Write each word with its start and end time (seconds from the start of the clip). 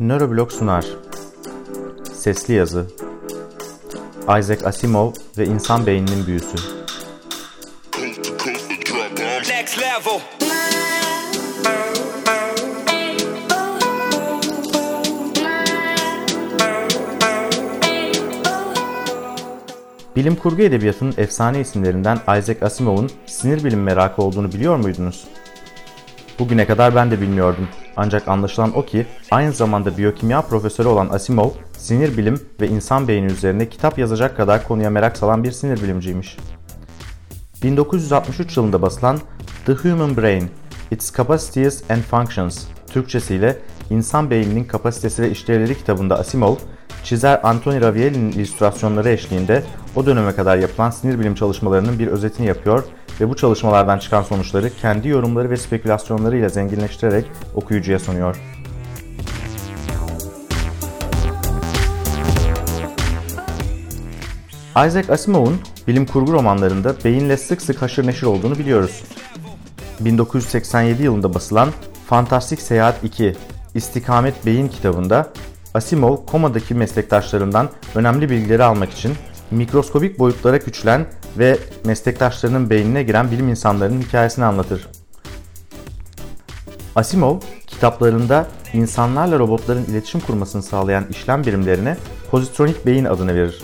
Neuroblog 0.00 0.52
sunar. 0.52 0.84
Sesli 2.12 2.54
yazı. 2.54 2.86
Isaac 4.22 4.66
Asimov 4.66 5.12
ve 5.38 5.46
İnsan 5.46 5.86
Beyninin 5.86 6.26
Büyüsü. 6.26 6.56
Bilim 20.16 20.36
kurgu 20.36 20.62
edebiyatının 20.62 21.14
efsane 21.16 21.60
isimlerinden 21.60 22.16
Isaac 22.16 22.62
Asimov'un 22.62 23.10
sinir 23.26 23.64
bilim 23.64 23.82
merakı 23.82 24.22
olduğunu 24.22 24.52
biliyor 24.52 24.76
muydunuz? 24.76 25.24
Bugüne 26.38 26.66
kadar 26.66 26.94
ben 26.94 27.10
de 27.10 27.20
bilmiyordum. 27.20 27.68
Ancak 27.96 28.28
anlaşılan 28.28 28.76
o 28.76 28.84
ki 28.84 29.06
aynı 29.30 29.52
zamanda 29.52 29.98
biyokimya 29.98 30.42
profesörü 30.42 30.88
olan 30.88 31.08
Asimov, 31.08 31.50
sinir 31.78 32.16
bilim 32.16 32.40
ve 32.60 32.68
insan 32.68 33.08
beyni 33.08 33.26
üzerine 33.26 33.68
kitap 33.68 33.98
yazacak 33.98 34.36
kadar 34.36 34.68
konuya 34.68 34.90
merak 34.90 35.16
salan 35.16 35.44
bir 35.44 35.52
sinir 35.52 35.82
bilimciymiş. 35.82 36.36
1963 37.62 38.56
yılında 38.56 38.82
basılan 38.82 39.18
The 39.66 39.72
Human 39.72 40.16
Brain, 40.16 40.50
Its 40.90 41.16
Capacities 41.16 41.90
and 41.90 42.02
Functions, 42.02 42.64
Türkçesiyle 42.86 43.58
İnsan 43.90 44.30
Beyninin 44.30 44.64
Kapasitesi 44.64 45.22
ve 45.22 45.30
İşlevleri 45.30 45.78
kitabında 45.78 46.18
Asimov, 46.18 46.56
çizer 47.04 47.40
Antoni 47.42 47.80
Ravielli'nin 47.80 48.32
illüstrasyonları 48.32 49.08
eşliğinde 49.08 49.62
o 49.96 50.06
döneme 50.06 50.34
kadar 50.34 50.56
yapılan 50.56 50.90
sinir 50.90 51.20
bilim 51.20 51.34
çalışmalarının 51.34 51.98
bir 51.98 52.06
özetini 52.06 52.46
yapıyor 52.46 52.84
ve 53.20 53.28
bu 53.28 53.36
çalışmalardan 53.36 53.98
çıkan 53.98 54.22
sonuçları 54.22 54.70
kendi 54.70 55.08
yorumları 55.08 55.50
ve 55.50 55.56
spekülasyonlarıyla 55.56 56.48
zenginleştirerek 56.48 57.26
okuyucuya 57.54 57.98
sunuyor. 57.98 58.36
Isaac 64.76 65.10
Asimov'un 65.10 65.60
bilim 65.88 66.06
kurgu 66.06 66.32
romanlarında 66.32 66.94
beyinle 67.04 67.36
sık 67.36 67.62
sık 67.62 67.82
haşır 67.82 68.06
neşir 68.06 68.26
olduğunu 68.26 68.58
biliyoruz. 68.58 69.02
1987 70.00 71.02
yılında 71.02 71.34
basılan 71.34 71.68
Fantastik 72.06 72.60
Seyahat 72.60 73.04
2 73.04 73.36
İstikamet 73.74 74.46
Beyin 74.46 74.68
kitabında 74.68 75.32
Asimov 75.74 76.26
komadaki 76.26 76.74
meslektaşlarından 76.74 77.68
önemli 77.94 78.30
bilgileri 78.30 78.64
almak 78.64 78.92
için 78.92 79.12
mikroskobik 79.54 80.18
boyutlara 80.18 80.58
küçülen 80.58 81.06
ve 81.38 81.58
meslektaşlarının 81.84 82.70
beynine 82.70 83.02
giren 83.02 83.30
bilim 83.30 83.48
insanlarının 83.48 84.00
hikayesini 84.00 84.44
anlatır. 84.44 84.88
Asimov, 86.96 87.40
kitaplarında 87.66 88.46
insanlarla 88.72 89.38
robotların 89.38 89.84
iletişim 89.84 90.20
kurmasını 90.20 90.62
sağlayan 90.62 91.04
işlem 91.10 91.44
birimlerine 91.44 91.96
pozitronik 92.30 92.86
beyin 92.86 93.04
adını 93.04 93.34
verir. 93.34 93.62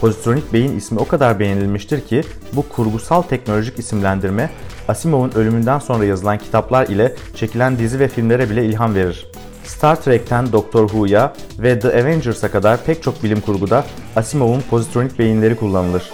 Pozitronik 0.00 0.52
beyin 0.52 0.76
ismi 0.76 0.98
o 0.98 1.08
kadar 1.08 1.38
beğenilmiştir 1.38 2.00
ki 2.00 2.22
bu 2.52 2.68
kurgusal 2.68 3.22
teknolojik 3.22 3.78
isimlendirme 3.78 4.50
Asimov'un 4.88 5.30
ölümünden 5.34 5.78
sonra 5.78 6.04
yazılan 6.04 6.38
kitaplar 6.38 6.86
ile 6.86 7.14
çekilen 7.34 7.78
dizi 7.78 8.00
ve 8.00 8.08
filmlere 8.08 8.50
bile 8.50 8.64
ilham 8.64 8.94
verir. 8.94 9.30
Star 9.68 10.02
Trek'ten 10.02 10.52
Doctor 10.52 10.88
Who'ya 10.88 11.32
ve 11.58 11.78
The 11.78 11.88
Avengers'a 11.88 12.50
kadar 12.50 12.84
pek 12.84 13.02
çok 13.02 13.22
bilim 13.22 13.40
kurguda 13.40 13.84
Asimov'un 14.16 14.60
pozitronik 14.70 15.18
beyinleri 15.18 15.56
kullanılır. 15.56 16.10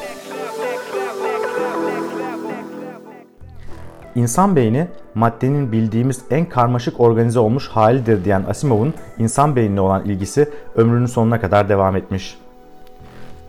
İnsan 4.14 4.56
beyni 4.56 4.86
maddenin 5.14 5.72
bildiğimiz 5.72 6.22
en 6.30 6.48
karmaşık 6.48 7.00
organize 7.00 7.38
olmuş 7.38 7.68
halidir 7.68 8.24
diyen 8.24 8.44
Asimov'un 8.48 8.94
insan 9.18 9.56
beynine 9.56 9.80
olan 9.80 10.04
ilgisi 10.04 10.50
ömrünün 10.76 11.06
sonuna 11.06 11.40
kadar 11.40 11.68
devam 11.68 11.96
etmiş. 11.96 12.38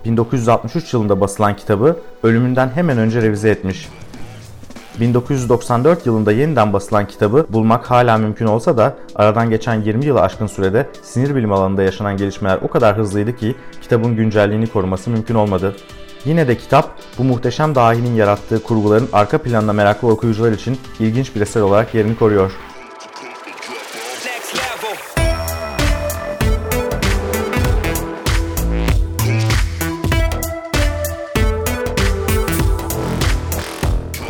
1963 0.06 0.94
yılında 0.94 1.22
basılan 1.22 1.56
kitabı 1.56 2.00
ölümünden 2.24 2.70
hemen 2.76 2.98
önce 2.98 3.22
revize 3.22 3.50
etmiş 3.50 3.90
1994 5.00 6.06
yılında 6.06 6.32
yeniden 6.32 6.74
basılan 6.74 7.08
kitabı 7.08 7.46
bulmak 7.50 7.92
hala 7.92 8.18
mümkün 8.18 8.46
olsa 8.46 8.78
da 8.78 8.96
aradan 9.16 9.50
geçen 9.50 9.82
20 9.82 10.06
yılı 10.06 10.22
aşkın 10.22 10.48
sürede 10.48 10.90
sinir 11.04 11.36
bilim 11.36 11.52
alanında 11.52 11.84
yaşanan 11.84 12.18
gelişmeler 12.18 12.60
o 12.62 12.68
kadar 12.68 12.98
hızlıydı 12.98 13.36
ki 13.36 13.56
kitabın 13.82 14.16
güncelliğini 14.16 14.68
koruması 14.68 15.10
mümkün 15.10 15.36
olmadı. 15.36 15.76
Yine 16.26 16.48
de 16.48 16.58
kitap 16.58 16.90
bu 17.18 17.24
muhteşem 17.24 17.76
dahinin 17.76 18.16
yarattığı 18.16 18.64
kurguların 18.64 19.10
arka 19.14 19.38
planına 19.38 19.74
meraklı 19.74 20.08
okuyucular 20.08 20.52
için 20.52 20.78
ilginç 21.00 21.36
bir 21.36 21.42
eser 21.42 21.62
olarak 21.62 21.94
yerini 21.94 22.16
koruyor. 22.16 22.52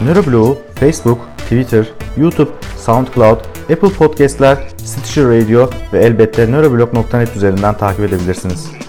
Neuroblog'u 0.05 0.57
Facebook, 0.75 1.19
Twitter, 1.49 1.85
YouTube, 2.17 2.51
SoundCloud, 2.77 3.37
Apple 3.69 3.89
Podcast'ler, 3.89 4.57
Stitcher 4.77 5.25
Radio 5.25 5.69
ve 5.93 5.99
elbette 5.99 6.51
neuroblog.net 6.51 7.35
üzerinden 7.35 7.77
takip 7.77 7.99
edebilirsiniz. 7.99 8.84